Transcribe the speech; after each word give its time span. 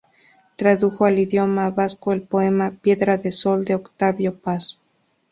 Tradujo 0.59 1.05
al 1.05 1.19
idioma 1.19 1.69
vasco 1.69 2.11
el 2.11 2.23
poema 2.23 2.71
"Piedra 2.71 3.19
de 3.19 3.31
Sol" 3.31 3.63
de 3.65 3.75
Octavio 3.75 4.35
Paz. 4.39 4.79